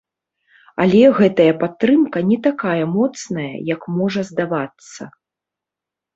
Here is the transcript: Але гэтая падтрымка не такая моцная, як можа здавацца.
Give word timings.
Але 0.85 1.01
гэтая 1.19 1.53
падтрымка 1.63 2.23
не 2.31 2.39
такая 2.47 2.83
моцная, 2.95 3.47
як 3.75 3.81
можа 4.01 4.27
здавацца. 4.33 5.03